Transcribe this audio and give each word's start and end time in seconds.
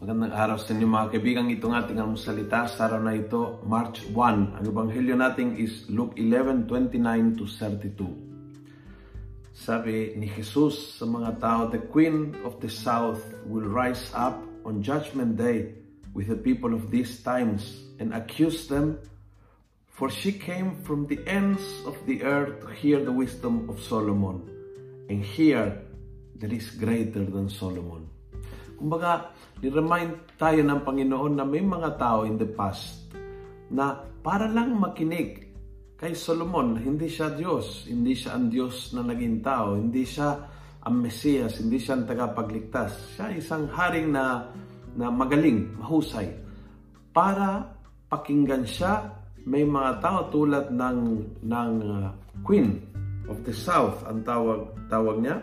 araw 0.00 0.56
sa 0.56 0.72
inyo 0.72 0.88
mga 0.88 1.12
kaibigan. 1.12 1.52
Itong 1.52 1.76
ating 1.76 2.00
almusalita 2.00 2.64
sa 2.72 2.88
araw 2.88 3.04
na 3.04 3.20
ito, 3.20 3.60
March 3.68 4.08
1. 4.08 4.56
Ang 4.56 4.64
ebanghelyo 4.64 5.12
natin 5.12 5.60
is 5.60 5.84
Luke 5.92 6.16
11:29 6.16 7.36
to 7.36 7.44
32. 7.44 8.08
Sabi 9.52 10.16
ni 10.16 10.24
Jesus 10.24 10.96
sa 10.96 11.04
mga 11.04 11.36
tao, 11.36 11.68
The 11.68 11.84
Queen 11.92 12.32
of 12.48 12.56
the 12.64 12.72
South 12.72 13.20
will 13.44 13.68
rise 13.68 14.08
up 14.16 14.40
on 14.64 14.80
Judgment 14.80 15.36
Day 15.36 15.76
with 16.16 16.32
the 16.32 16.40
people 16.40 16.72
of 16.72 16.88
these 16.88 17.20
times 17.20 17.84
and 18.00 18.16
accuse 18.16 18.72
them, 18.72 18.96
for 19.84 20.08
she 20.08 20.32
came 20.32 20.80
from 20.80 21.12
the 21.12 21.20
ends 21.28 21.60
of 21.84 21.92
the 22.08 22.24
earth 22.24 22.64
to 22.64 22.72
hear 22.72 23.04
the 23.04 23.12
wisdom 23.12 23.68
of 23.68 23.76
Solomon. 23.76 24.48
And 25.12 25.20
here, 25.20 25.76
there 26.40 26.48
is 26.48 26.72
greater 26.72 27.20
than 27.28 27.52
Solomon. 27.52 28.19
Kumbaga, 28.80 29.28
ni-remind 29.60 30.40
tayo 30.40 30.64
ng 30.64 30.80
Panginoon 30.80 31.36
na 31.36 31.44
may 31.44 31.60
mga 31.60 32.00
tao 32.00 32.24
in 32.24 32.40
the 32.40 32.48
past 32.48 33.12
na 33.68 33.92
para 34.24 34.48
lang 34.48 34.80
makinig 34.80 35.52
kay 36.00 36.16
Solomon, 36.16 36.80
hindi 36.80 37.12
siya 37.12 37.36
Diyos, 37.36 37.84
hindi 37.84 38.16
siya 38.16 38.40
ang 38.40 38.48
Diyos 38.48 38.96
na 38.96 39.04
naging 39.04 39.44
tao, 39.44 39.76
hindi 39.76 40.00
siya 40.08 40.32
ang 40.80 40.96
Mesiyas, 40.96 41.60
hindi 41.60 41.76
siya 41.76 42.00
ang 42.00 42.08
tagapagligtas. 42.08 43.20
Siya 43.20 43.36
isang 43.36 43.68
haring 43.68 44.08
na, 44.08 44.48
na 44.96 45.12
magaling, 45.12 45.76
mahusay. 45.76 46.32
Para 47.12 47.68
pakinggan 48.08 48.64
siya, 48.64 49.12
may 49.44 49.60
mga 49.60 50.00
tao 50.00 50.32
tulad 50.32 50.72
ng, 50.72 51.00
ng 51.44 51.72
uh, 51.84 52.08
Queen 52.48 52.80
of 53.28 53.44
the 53.44 53.52
South, 53.52 54.00
ang 54.08 54.24
tawag, 54.24 54.72
tawag 54.88 55.20
niya. 55.20 55.36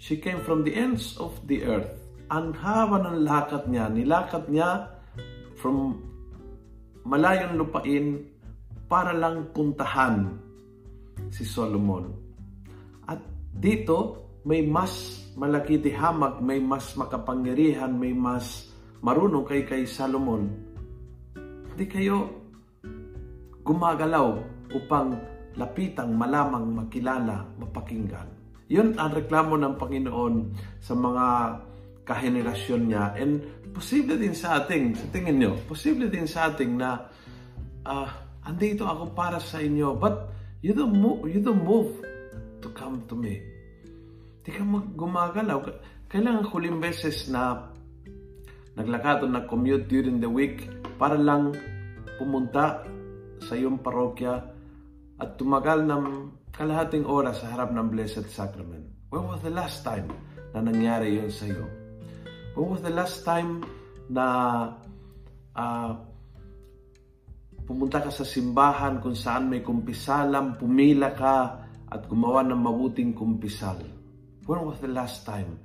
She 0.00 0.16
came 0.16 0.40
from 0.40 0.64
the 0.64 0.72
ends 0.72 1.20
of 1.20 1.36
the 1.44 1.60
earth 1.68 2.00
ang 2.30 2.54
haba 2.54 3.04
ng 3.04 3.26
lakad 3.26 3.66
niya, 3.66 3.90
nilakad 3.90 4.46
niya 4.48 4.86
from 5.58 5.98
malayong 7.02 7.58
lupain 7.58 8.22
para 8.86 9.10
lang 9.10 9.50
puntahan 9.50 10.40
si 11.28 11.42
Solomon. 11.42 12.06
At 13.04 13.20
dito, 13.52 14.30
may 14.46 14.62
mas 14.64 15.26
malaki 15.34 15.82
hamag, 15.92 16.40
may 16.40 16.62
mas 16.62 16.96
makapangyarihan, 16.96 17.92
may 17.92 18.14
mas 18.14 18.72
marunong 19.04 19.44
kay 19.44 19.66
kay 19.66 19.82
Solomon. 19.84 20.48
Hindi 21.74 21.84
kayo 21.90 22.30
gumagalaw 23.66 24.38
upang 24.70 25.18
lapitang, 25.58 26.14
malamang, 26.14 26.78
makilala, 26.78 27.42
mapakinggan. 27.58 28.39
Yun 28.70 28.94
ang 28.94 29.10
reklamo 29.10 29.58
ng 29.58 29.74
Panginoon 29.74 30.34
sa 30.78 30.94
mga 30.94 31.26
kahenerasyon 32.06 32.82
niya. 32.86 33.18
And 33.18 33.42
posible 33.74 34.14
din 34.14 34.34
sa 34.34 34.62
ating, 34.62 34.94
sa 34.94 35.06
tingin 35.10 35.42
nyo, 35.42 35.58
posible 35.66 36.06
din 36.06 36.30
sa 36.30 36.54
ating 36.54 36.78
na 36.78 37.10
uh, 37.82 38.08
andito 38.46 38.86
ako 38.86 39.10
para 39.10 39.42
sa 39.42 39.58
inyo, 39.58 39.98
but 39.98 40.30
you 40.62 40.70
don't 40.70 40.94
move, 40.94 41.26
you 41.26 41.42
don't 41.42 41.66
move 41.66 41.98
to 42.62 42.70
come 42.70 43.02
to 43.10 43.18
me. 43.18 43.42
Di 44.46 44.54
ka 44.54 44.62
gumagalaw. 44.94 45.66
Kailangan 46.10 46.46
huling 46.50 46.78
beses 46.78 47.26
na 47.26 47.70
naglakad 48.78 49.22
o 49.22 49.26
nag-commute 49.26 49.90
during 49.90 50.22
the 50.22 50.30
week 50.30 50.66
para 50.94 51.18
lang 51.18 51.54
pumunta 52.18 52.86
sa 53.42 53.54
iyong 53.58 53.82
parokya 53.82 54.40
at 55.20 55.36
tumagal 55.36 55.84
ng 55.84 56.04
kalahating 56.60 57.08
oras 57.08 57.40
sa 57.40 57.56
harap 57.56 57.72
ng 57.72 57.88
Blessed 57.88 58.28
Sacrament. 58.28 58.84
When 59.08 59.24
was 59.24 59.40
the 59.40 59.48
last 59.48 59.80
time 59.80 60.12
na 60.52 60.60
nangyari 60.60 61.16
yun 61.16 61.32
sa 61.32 61.48
iyo? 61.48 61.64
When 62.52 62.76
was 62.76 62.84
the 62.84 62.92
last 62.92 63.24
time 63.24 63.64
na 64.12 64.26
uh, 65.56 65.90
pumunta 67.64 68.04
ka 68.04 68.12
sa 68.12 68.28
simbahan 68.28 69.00
kung 69.00 69.16
saan 69.16 69.48
may 69.48 69.64
kumpisalam, 69.64 70.60
pumila 70.60 71.16
ka 71.16 71.64
at 71.88 72.04
gumawa 72.04 72.44
ng 72.44 72.60
mabuting 72.60 73.16
kumpisal? 73.16 73.80
When 74.44 74.60
was 74.60 74.84
the 74.84 74.92
last 74.92 75.24
time? 75.24 75.64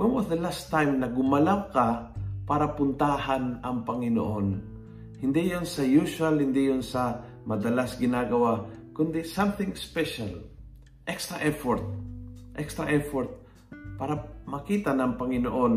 When 0.00 0.08
was 0.08 0.24
the 0.32 0.40
last 0.40 0.72
time 0.72 1.04
na 1.04 1.12
gumalaw 1.12 1.68
ka 1.68 2.16
para 2.48 2.72
puntahan 2.72 3.60
ang 3.60 3.84
Panginoon? 3.84 4.72
Hindi 5.20 5.52
yon 5.52 5.68
sa 5.68 5.84
usual, 5.84 6.40
hindi 6.40 6.72
yon 6.72 6.80
sa 6.80 7.28
madalas 7.44 8.00
ginagawa, 8.00 8.79
kundi 8.92 9.26
something 9.26 9.74
special. 9.76 10.30
Extra 11.06 11.40
effort. 11.42 11.82
Extra 12.54 12.86
effort 12.90 13.40
para 14.00 14.16
makita 14.48 14.96
ng 14.96 15.20
Panginoon 15.20 15.74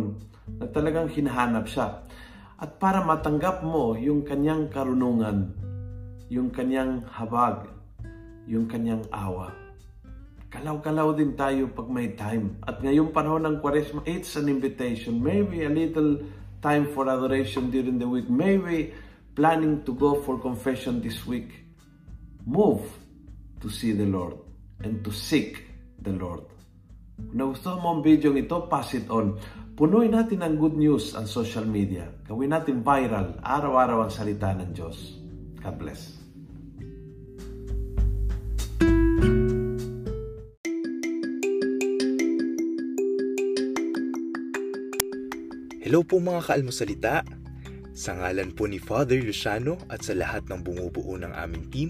na 0.64 0.66
talagang 0.72 1.12
hinahanap 1.12 1.68
siya. 1.68 2.08
At 2.56 2.80
para 2.80 3.04
matanggap 3.04 3.60
mo 3.68 4.00
yung 4.00 4.24
kanyang 4.24 4.72
karunungan, 4.72 5.52
yung 6.32 6.48
kanyang 6.48 7.04
habag, 7.12 7.68
yung 8.48 8.72
kanyang 8.72 9.04
awa. 9.12 9.52
Kalaw-kalaw 10.48 11.20
din 11.20 11.36
tayo 11.36 11.68
pag 11.68 11.92
may 11.92 12.16
time. 12.16 12.56
At 12.64 12.80
ngayong 12.80 13.12
panahon 13.12 13.44
ng 13.44 13.58
Kwaresma, 13.60 14.06
it's 14.08 14.40
an 14.40 14.48
invitation. 14.48 15.20
Maybe 15.20 15.68
a 15.68 15.72
little 15.72 16.24
time 16.64 16.88
for 16.96 17.10
adoration 17.12 17.68
during 17.68 18.00
the 18.00 18.08
week. 18.08 18.32
Maybe 18.32 18.96
planning 19.36 19.84
to 19.84 19.92
go 19.92 20.24
for 20.24 20.40
confession 20.40 21.04
this 21.04 21.28
week. 21.28 21.52
Move 22.48 22.88
to 23.64 23.72
see 23.72 23.96
the 23.96 24.04
Lord 24.04 24.36
and 24.84 25.00
to 25.08 25.12
seek 25.16 25.64
the 26.04 26.12
Lord. 26.12 26.44
Kung 27.16 27.40
nagustuhan 27.40 27.80
mo 27.80 27.96
ang 27.96 28.02
video 28.04 28.36
ito, 28.36 28.68
pass 28.68 28.92
it 28.92 29.08
on. 29.08 29.40
Punuin 29.80 30.12
natin 30.12 30.44
ng 30.44 30.60
good 30.60 30.76
news 30.76 31.16
ang 31.16 31.24
social 31.24 31.64
media. 31.64 32.12
Gawin 32.28 32.52
natin 32.52 32.84
viral, 32.84 33.40
araw-araw 33.40 34.04
ang 34.04 34.12
salita 34.12 34.52
ng 34.52 34.76
Diyos. 34.76 35.16
God 35.64 35.76
bless. 35.80 36.02
Hello 45.80 46.04
po 46.04 46.20
mga 46.20 46.42
kaalmosalita. 46.44 47.24
Sa 47.94 48.18
ngalan 48.18 48.58
po 48.58 48.66
ni 48.66 48.82
Father 48.82 49.22
Luciano 49.22 49.78
at 49.88 50.02
sa 50.02 50.18
lahat 50.18 50.50
ng 50.50 50.66
bumubuo 50.66 51.14
ng 51.16 51.32
aming 51.38 51.66
team, 51.70 51.90